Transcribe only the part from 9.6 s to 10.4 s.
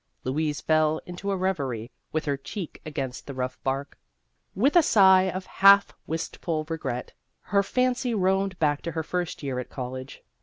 college.